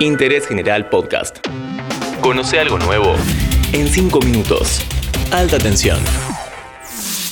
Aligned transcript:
Interés 0.00 0.46
General 0.46 0.90
Podcast. 0.90 1.38
Conoce 2.20 2.60
algo 2.60 2.78
nuevo 2.78 3.14
en 3.72 3.88
5 3.88 4.20
minutos. 4.20 4.82
Alta 5.30 5.56
tensión. 5.56 5.98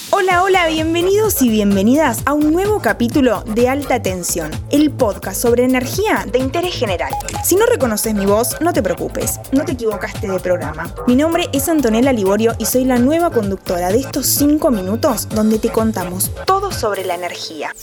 Hola, 0.08 0.42
hola, 0.42 0.66
bienvenidos 0.69 1.42
y 1.42 1.50
bienvenidas 1.50 2.22
a 2.24 2.32
un 2.32 2.53
nuevo 2.53 2.80
capítulo 2.80 3.42
de 3.42 3.69
Alta 3.69 4.00
Tensión, 4.00 4.50
el 4.71 4.90
podcast 4.90 5.42
sobre 5.42 5.64
energía 5.64 6.24
de 6.32 6.38
interés 6.38 6.74
general. 6.74 7.12
Si 7.45 7.56
no 7.56 7.67
reconoces 7.67 8.14
mi 8.14 8.24
voz, 8.24 8.58
no 8.63 8.72
te 8.72 8.83
preocupes, 8.83 9.40
no 9.53 9.67
te 9.67 9.72
equivocaste 9.72 10.26
de 10.26 10.40
programa. 10.40 10.94
Mi 11.06 11.17
nombre 11.17 11.51
es 11.53 11.69
Antonella 11.69 12.15
Liborio 12.15 12.54
y 12.58 12.65
soy 12.65 12.87
la 12.87 12.96
nueva 12.96 13.31
conductora 13.31 13.90
de 13.90 13.99
estos 13.99 14.26
5 14.26 14.71
minutos 14.71 15.28
donde 15.28 15.58
te 15.58 15.69
contamos 15.69 16.30
todo 16.46 16.73
sobre 16.73 17.05
la 17.05 17.15
energía. 17.15 17.74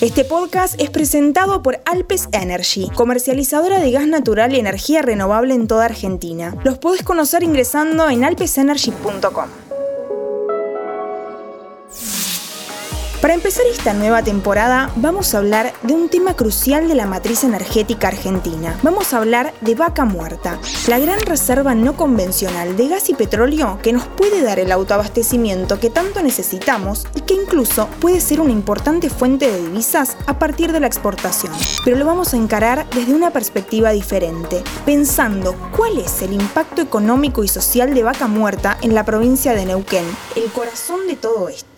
Este 0.00 0.24
podcast 0.24 0.80
es 0.80 0.90
presentado 0.90 1.60
por 1.60 1.80
Alpes 1.84 2.28
Energy, 2.30 2.88
comercializadora 2.94 3.80
de 3.80 3.90
gas 3.90 4.06
natural 4.06 4.54
y 4.54 4.60
energía 4.60 5.02
renovable 5.02 5.54
en 5.54 5.66
toda 5.66 5.86
Argentina. 5.86 6.54
Los 6.62 6.78
puedes 6.78 7.02
conocer 7.02 7.42
ingresando 7.42 8.08
en 8.08 8.22
alpesenergy.com. 8.22 9.67
Para 13.20 13.34
empezar 13.34 13.66
esta 13.66 13.94
nueva 13.94 14.22
temporada 14.22 14.92
vamos 14.94 15.34
a 15.34 15.38
hablar 15.38 15.72
de 15.82 15.92
un 15.92 16.08
tema 16.08 16.34
crucial 16.34 16.86
de 16.86 16.94
la 16.94 17.04
matriz 17.04 17.42
energética 17.42 18.06
argentina. 18.06 18.78
Vamos 18.84 19.12
a 19.12 19.18
hablar 19.18 19.52
de 19.60 19.74
vaca 19.74 20.04
muerta, 20.04 20.60
la 20.86 21.00
gran 21.00 21.18
reserva 21.22 21.74
no 21.74 21.96
convencional 21.96 22.76
de 22.76 22.86
gas 22.86 23.08
y 23.08 23.14
petróleo 23.14 23.80
que 23.82 23.92
nos 23.92 24.06
puede 24.06 24.40
dar 24.42 24.60
el 24.60 24.70
autoabastecimiento 24.70 25.80
que 25.80 25.90
tanto 25.90 26.22
necesitamos 26.22 27.08
y 27.16 27.22
que 27.22 27.34
incluso 27.34 27.88
puede 28.00 28.20
ser 28.20 28.40
una 28.40 28.52
importante 28.52 29.10
fuente 29.10 29.50
de 29.50 29.62
divisas 29.62 30.16
a 30.26 30.38
partir 30.38 30.70
de 30.70 30.78
la 30.78 30.86
exportación. 30.86 31.52
Pero 31.84 31.96
lo 31.96 32.06
vamos 32.06 32.34
a 32.34 32.36
encarar 32.36 32.86
desde 32.94 33.14
una 33.14 33.32
perspectiva 33.32 33.90
diferente, 33.90 34.62
pensando 34.86 35.56
cuál 35.76 35.98
es 35.98 36.22
el 36.22 36.34
impacto 36.34 36.82
económico 36.82 37.42
y 37.42 37.48
social 37.48 37.94
de 37.94 38.04
vaca 38.04 38.28
muerta 38.28 38.78
en 38.80 38.94
la 38.94 39.04
provincia 39.04 39.54
de 39.54 39.66
Neuquén, 39.66 40.04
el 40.36 40.52
corazón 40.52 41.08
de 41.08 41.16
todo 41.16 41.48
esto. 41.48 41.77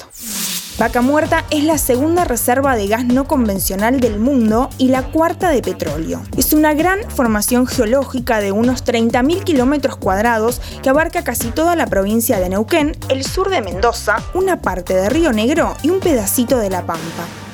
Vaca 0.80 1.02
Muerta 1.02 1.44
es 1.50 1.62
la 1.62 1.76
segunda 1.76 2.24
reserva 2.24 2.74
de 2.74 2.86
gas 2.86 3.04
no 3.04 3.26
convencional 3.28 4.00
del 4.00 4.18
mundo 4.18 4.70
y 4.78 4.88
la 4.88 5.02
cuarta 5.02 5.50
de 5.50 5.60
petróleo. 5.60 6.22
Es 6.38 6.54
una 6.54 6.72
gran 6.72 7.00
formación 7.10 7.66
geológica 7.66 8.40
de 8.40 8.50
unos 8.50 8.82
30.000 8.82 9.44
kilómetros 9.44 9.98
cuadrados 9.98 10.62
que 10.82 10.88
abarca 10.88 11.22
casi 11.22 11.50
toda 11.50 11.76
la 11.76 11.86
provincia 11.86 12.40
de 12.40 12.48
Neuquén, 12.48 12.96
el 13.10 13.24
sur 13.24 13.50
de 13.50 13.60
Mendoza, 13.60 14.22
una 14.32 14.62
parte 14.62 14.94
de 14.94 15.10
Río 15.10 15.34
Negro 15.34 15.76
y 15.82 15.90
un 15.90 16.00
pedacito 16.00 16.56
de 16.56 16.70
La 16.70 16.86
Pampa. 16.86 17.49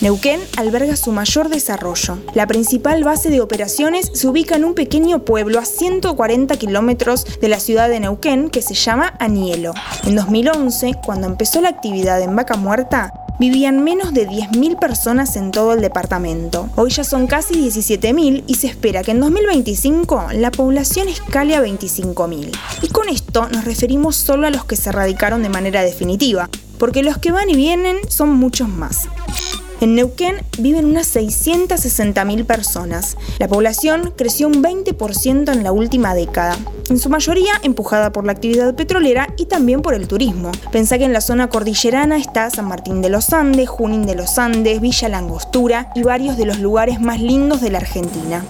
Neuquén 0.00 0.40
alberga 0.56 0.96
su 0.96 1.12
mayor 1.12 1.50
desarrollo. 1.50 2.18
La 2.32 2.46
principal 2.46 3.04
base 3.04 3.28
de 3.28 3.42
operaciones 3.42 4.10
se 4.14 4.28
ubica 4.28 4.56
en 4.56 4.64
un 4.64 4.74
pequeño 4.74 5.26
pueblo 5.26 5.58
a 5.58 5.66
140 5.66 6.56
kilómetros 6.56 7.26
de 7.38 7.48
la 7.48 7.60
ciudad 7.60 7.90
de 7.90 8.00
Neuquén 8.00 8.48
que 8.48 8.62
se 8.62 8.72
llama 8.72 9.12
Anielo. 9.18 9.74
En 10.04 10.16
2011, 10.16 10.94
cuando 11.04 11.26
empezó 11.26 11.60
la 11.60 11.68
actividad 11.68 12.22
en 12.22 12.34
Vaca 12.34 12.56
Muerta, 12.56 13.12
vivían 13.38 13.84
menos 13.84 14.14
de 14.14 14.26
10.000 14.26 14.78
personas 14.78 15.36
en 15.36 15.50
todo 15.50 15.74
el 15.74 15.82
departamento. 15.82 16.70
Hoy 16.76 16.90
ya 16.90 17.04
son 17.04 17.26
casi 17.26 17.54
17.000 17.54 18.44
y 18.46 18.54
se 18.54 18.68
espera 18.68 19.02
que 19.02 19.10
en 19.10 19.20
2025 19.20 20.28
la 20.32 20.50
población 20.50 21.08
escale 21.08 21.56
a 21.56 21.62
25.000. 21.62 22.52
Y 22.80 22.88
con 22.88 23.10
esto 23.10 23.48
nos 23.50 23.66
referimos 23.66 24.16
solo 24.16 24.46
a 24.46 24.50
los 24.50 24.64
que 24.64 24.76
se 24.76 24.92
radicaron 24.92 25.42
de 25.42 25.50
manera 25.50 25.82
definitiva, 25.82 26.48
porque 26.78 27.02
los 27.02 27.18
que 27.18 27.32
van 27.32 27.50
y 27.50 27.54
vienen 27.54 27.98
son 28.08 28.30
muchos 28.30 28.68
más. 28.68 29.08
En 29.80 29.94
Neuquén 29.94 30.36
viven 30.58 30.84
unas 30.84 31.16
660.000 31.16 32.44
personas. 32.44 33.16
La 33.38 33.48
población 33.48 34.12
creció 34.14 34.46
un 34.46 34.62
20% 34.62 35.50
en 35.50 35.62
la 35.62 35.72
última 35.72 36.14
década, 36.14 36.58
en 36.90 36.98
su 36.98 37.08
mayoría 37.08 37.52
empujada 37.62 38.12
por 38.12 38.26
la 38.26 38.32
actividad 38.32 38.74
petrolera 38.74 39.28
y 39.38 39.46
también 39.46 39.80
por 39.80 39.94
el 39.94 40.06
turismo. 40.06 40.52
Pensá 40.70 40.98
que 40.98 41.04
en 41.04 41.14
la 41.14 41.22
zona 41.22 41.48
cordillerana 41.48 42.18
está 42.18 42.50
San 42.50 42.68
Martín 42.68 43.00
de 43.00 43.08
los 43.08 43.32
Andes, 43.32 43.70
Junín 43.70 44.04
de 44.04 44.16
los 44.16 44.38
Andes, 44.38 44.82
Villa 44.82 45.08
Langostura 45.08 45.90
y 45.94 46.02
varios 46.02 46.36
de 46.36 46.44
los 46.44 46.58
lugares 46.58 47.00
más 47.00 47.20
lindos 47.20 47.62
de 47.62 47.70
la 47.70 47.78
Argentina. 47.78 48.44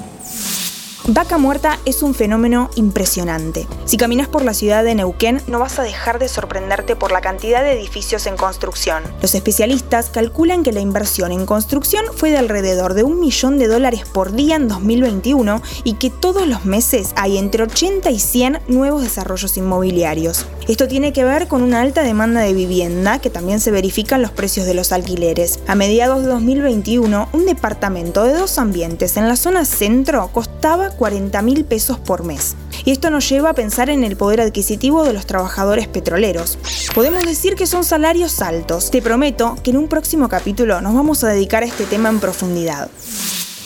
Vaca 1.07 1.39
Muerta 1.39 1.79
es 1.87 2.03
un 2.03 2.15
fenómeno 2.15 2.69
impresionante. 2.77 3.67
Si 3.87 3.97
caminas 3.97 4.29
por 4.29 4.45
la 4.45 4.53
ciudad 4.53 4.85
de 4.85 4.95
Neuquén, 4.95 5.41
no 5.47 5.59
vas 5.59 5.79
a 5.79 5.83
dejar 5.83 6.19
de 6.19 6.29
sorprenderte 6.29 6.95
por 6.95 7.11
la 7.11 7.23
cantidad 7.23 7.63
de 7.63 7.73
edificios 7.73 8.27
en 8.27 8.37
construcción. 8.37 9.03
Los 9.23 9.35
especialistas 9.35 10.11
calculan 10.11 10.63
que 10.63 10.73
la 10.73 10.81
inversión 10.81 11.33
en 11.33 11.47
construcción 11.47 12.05
fue 12.15 12.31
de 12.31 12.37
alrededor 12.37 12.93
de 12.93 13.03
un 13.03 13.19
millón 13.19 13.59
de 13.59 13.67
dólares 13.67 14.03
por 14.13 14.33
día 14.33 14.57
en 14.57 14.69
2021 14.69 15.63
y 15.85 15.95
que 15.95 16.11
todos 16.11 16.47
los 16.47 16.67
meses 16.67 17.13
hay 17.17 17.39
entre 17.39 17.63
80 17.63 18.11
y 18.11 18.19
100 18.19 18.61
nuevos 18.69 19.03
desarrollos 19.03 19.57
inmobiliarios. 19.57 20.47
Esto 20.69 20.87
tiene 20.87 21.15
que 21.15 21.25
ver 21.25 21.49
con 21.49 21.63
una 21.63 21.81
alta 21.81 22.03
demanda 22.03 22.43
de 22.43 22.53
vivienda 22.53 23.21
que 23.21 23.31
también 23.31 23.61
se 23.61 23.71
verifica 23.71 24.17
en 24.17 24.23
los 24.23 24.33
precios 24.33 24.67
de 24.67 24.75
los 24.75 24.93
alquileres. 24.93 25.61
A 25.67 25.75
mediados 25.75 26.23
de 26.23 26.29
2021, 26.29 27.31
un 27.33 27.47
departamento 27.47 28.23
de 28.23 28.35
dos 28.35 28.59
ambientes 28.59 29.17
en 29.17 29.29
la 29.29 29.37
zona 29.37 29.65
centro 29.65 30.29
costaba 30.33 30.90
40 30.91 31.43
mil 31.43 31.65
pesos 31.65 31.99
por 31.99 32.25
mes. 32.25 32.57
Y 32.85 32.91
esto 32.91 33.11
nos 33.11 33.29
lleva 33.29 33.51
a 33.51 33.55
pensar 33.55 33.91
en 33.91 34.05
el 34.05 34.17
poder 34.17 34.41
adquisitivo 34.41 35.05
de 35.05 35.13
los 35.13 35.27
trabajadores 35.27 35.89
petroleros. 35.89 36.59
Podemos 36.95 37.25
decir 37.25 37.55
que 37.55 37.67
son 37.67 37.85
salarios 37.85 38.41
altos. 38.43 38.91
Te 38.91 39.03
prometo 39.03 39.57
que 39.63 39.71
en 39.71 39.77
un 39.77 39.89
próximo 39.89 40.29
capítulo 40.29 40.81
nos 40.81 40.95
vamos 40.95 41.25
a 41.25 41.29
dedicar 41.29 41.63
a 41.63 41.67
este 41.67 41.85
tema 41.85 42.09
en 42.09 42.21
profundidad. 42.21 42.91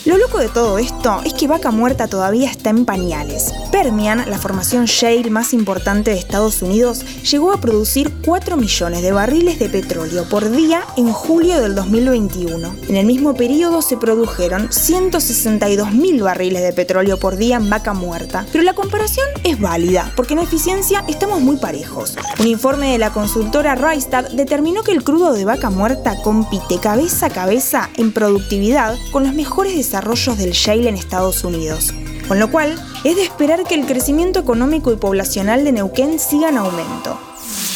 Lo 0.07 0.19
loco 0.19 0.37
de 0.37 0.51
todo 0.51 0.77
esto 0.77 1.23
es 1.25 1.33
que 1.33 1.49
Vaca 1.49 1.71
Muerta 1.71 2.09
todavía 2.09 2.51
está 2.51 2.69
en 2.69 2.85
pañales. 2.85 3.55
Permian, 3.73 4.23
la 4.29 4.37
formación 4.37 4.85
shale 4.85 5.31
más 5.31 5.55
importante 5.55 6.11
de 6.11 6.19
Estados 6.19 6.61
Unidos, 6.61 7.07
llegó 7.23 7.53
a 7.53 7.61
producir 7.63 8.13
4 8.23 8.59
millones 8.59 9.01
de 9.01 9.13
barriles 9.13 9.59
de 9.59 9.71
petróleo 9.71 10.29
por 10.29 10.51
día 10.51 10.83
en 10.99 11.11
julio 11.11 11.59
del 11.59 11.75
2021. 11.75 12.77
En 12.87 12.97
el 12.97 13.07
mismo 13.07 13.35
periodo 13.35 13.81
se 13.81 13.97
produjeron 13.97 14.71
162 14.71 15.93
mil 15.93 16.23
barriles 16.23 16.61
de 16.61 16.75
petróleo 16.75 17.19
por 17.19 17.37
día 17.37 17.57
en 17.57 17.71
Vaca 17.71 17.95
Muerta. 17.95 18.45
Pero 18.53 18.63
la 18.63 18.75
comparación 18.75 19.27
es 19.43 19.59
válida, 19.59 20.13
porque 20.17 20.35
en 20.35 20.41
eficiencia 20.41 21.03
estamos 21.09 21.41
muy 21.41 21.57
parejos. 21.57 22.15
Un 22.39 22.47
informe 22.47 22.93
de 22.93 22.99
la 22.99 23.11
consultora 23.11 23.75
Rystad 23.75 24.29
determinó 24.33 24.83
que 24.83 24.93
el 24.93 25.03
crudo 25.03 25.33
de 25.33 25.47
Vaca 25.47 25.71
Muerta 25.71 26.21
compite 26.23 26.79
cabeza 26.79 27.27
a 27.27 27.31
cabeza 27.31 27.89
en 27.97 28.13
productividad 28.13 28.99
con 29.11 29.25
los 29.25 29.33
mejores 29.33 29.75
desarrollos 29.75 29.94
desarrollos 29.95 30.39
del 30.39 30.51
shale 30.51 30.89
en 30.89 30.97
Estados 30.97 31.45
Unidos. 31.45 31.95
Con 32.27 32.41
lo 32.41 32.51
cual, 32.51 32.75
es 33.05 33.15
de 33.15 33.23
esperar 33.23 33.63
que 33.63 33.77
el 33.77 33.87
crecimiento 33.87 34.41
económico 34.41 34.93
y 34.93 34.97
poblacional 34.97 35.63
de 35.63 35.71
Neuquén 35.71 36.19
siga 36.19 36.49
en 36.49 36.59
aumento. 36.59 37.17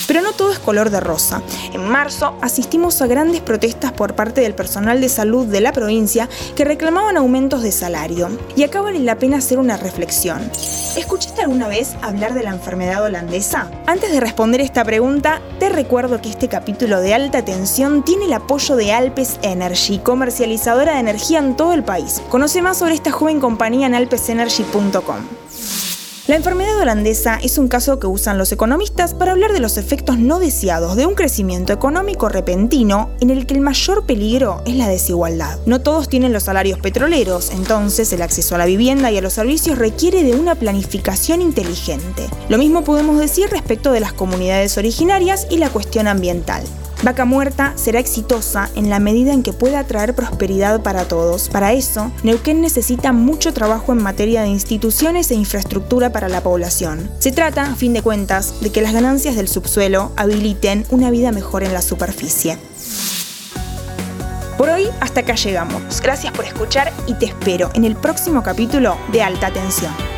Pero 0.09 0.23
no 0.23 0.33
todo 0.33 0.51
es 0.51 0.59
color 0.59 0.89
de 0.89 1.01
rosa. 1.01 1.43
En 1.75 1.87
marzo 1.87 2.35
asistimos 2.41 3.03
a 3.03 3.07
grandes 3.07 3.43
protestas 3.43 3.93
por 3.93 4.15
parte 4.15 4.41
del 4.41 4.55
personal 4.55 5.03
de 5.03 5.11
salud 5.11 5.47
de 5.47 5.61
la 5.61 5.73
provincia 5.73 6.31
que 6.57 6.65
reclamaban 6.65 7.19
aumentos 7.19 7.63
de 7.63 7.71
salario. 7.71 8.31
Y 8.57 8.63
acá 8.63 8.81
vale 8.81 9.01
la 9.01 9.19
pena 9.19 9.37
hacer 9.37 9.59
una 9.59 9.77
reflexión. 9.77 10.51
¿Escuchaste 10.97 11.43
alguna 11.43 11.69
vez 11.69 11.95
hablar 12.01 12.33
de 12.33 12.43
la 12.43 12.51
enfermedad 12.51 13.05
holandesa? 13.05 13.71
Antes 13.87 14.11
de 14.11 14.21
responder 14.21 14.63
esta 14.63 14.83
pregunta, 14.83 15.43
te 15.59 15.69
recuerdo 15.69 16.23
que 16.23 16.31
este 16.31 16.49
capítulo 16.49 17.01
de 17.01 17.13
alta 17.13 17.45
tensión 17.45 18.03
tiene 18.03 18.25
el 18.25 18.33
apoyo 18.33 18.77
de 18.77 18.93
Alpes 18.93 19.39
Energy, 19.43 19.99
comercializadora 19.99 20.95
de 20.95 21.01
energía 21.01 21.39
en 21.39 21.55
todo 21.55 21.75
el 21.75 21.85
país. 21.85 22.23
Conoce 22.31 22.63
más 22.63 22.79
sobre 22.79 22.95
esta 22.95 23.13
joven 23.13 23.41
compañía 23.41 23.87
en 23.87 23.95
alpesenergy.com. 23.95 25.19
La 26.29 26.37
enfermedad 26.37 26.79
holandesa 26.79 27.39
es 27.43 27.57
un 27.57 27.69
caso 27.69 27.99
que 27.99 28.07
usan 28.07 28.37
los 28.37 28.53
economistas 28.53 29.15
para 29.15 29.33
hablar 29.33 29.55
de 29.55 29.61
los 29.61 29.79
efectos 29.79 30.19
no 30.19 30.39
deseados 30.39 30.95
de 30.95 31.07
un 31.07 31.15
crecimiento 31.15 31.73
económico 31.73 32.29
repentino 32.29 33.09
en 33.21 33.31
el 33.31 33.47
que 33.47 33.55
el 33.55 33.63
mayor 33.63 34.05
peligro 34.05 34.61
es 34.67 34.77
la 34.77 34.89
desigualdad. 34.89 35.59
No 35.65 35.81
todos 35.81 36.11
tienen 36.11 36.35
los 36.35 36.43
salarios 36.43 36.81
petroleros, 36.81 37.51
entonces 37.51 38.13
el 38.13 38.21
acceso 38.21 38.55
a 38.55 38.59
la 38.59 38.67
vivienda 38.67 39.11
y 39.11 39.17
a 39.17 39.23
los 39.23 39.33
servicios 39.33 39.79
requiere 39.79 40.23
de 40.23 40.35
una 40.35 40.55
planificación 40.55 41.41
inteligente. 41.41 42.29
Lo 42.51 42.59
mismo 42.59 42.85
podemos 42.85 43.19
decir 43.19 43.49
respecto 43.49 43.91
de 43.91 44.01
las 44.01 44.13
comunidades 44.13 44.77
originarias 44.77 45.47
y 45.49 45.57
la 45.57 45.71
cuestión 45.71 46.09
ambiental. 46.09 46.63
Vaca 47.05 47.25
Muerta 47.25 47.75
será 47.77 48.01
exitosa 48.01 48.71
en 48.75 48.91
la 48.91 48.99
medida 48.99 49.33
en 49.33 49.45
que 49.45 49.53
pueda 49.53 49.85
traer 49.85 50.15
prosperidad 50.15 50.83
para 50.83 51.07
todos. 51.07 51.49
Para 51.49 51.73
eso, 51.73 52.11
Neuquén 52.25 52.61
necesita 52.61 53.13
mucho 53.13 53.53
trabajo 53.53 53.93
en 53.93 54.03
materia 54.03 54.43
de 54.43 54.49
instituciones 54.49 55.31
e 55.31 55.37
infraestructura 55.37 56.11
para 56.11 56.29
la 56.29 56.43
población. 56.43 57.09
Se 57.21 57.31
trata, 57.31 57.71
a 57.71 57.77
fin 57.77 57.93
de 57.93 58.03
cuentas, 58.03 58.61
de 58.61 58.71
que 58.71 58.83
las 58.83 58.93
ganancias 58.93 59.37
del 59.37 59.47
subsuelo 59.47 60.11
habiliten 60.17 60.87
una 60.91 61.11
vida 61.11 61.31
mejor 61.31 61.63
en 61.63 61.73
la 61.73 61.83
superficie. 61.83 62.59
Por 64.57 64.69
hoy, 64.69 64.89
hasta 64.99 65.21
acá 65.21 65.37
llegamos. 65.37 66.01
Gracias 66.03 66.33
por 66.33 66.45
escuchar 66.45 66.93
y 67.07 67.15
te 67.15 67.27
espero 67.27 67.71
en 67.75 67.85
el 67.85 67.95
próximo 67.95 68.43
capítulo 68.43 68.97
de 69.13 69.23
Alta 69.23 69.53
Tensión. 69.53 70.18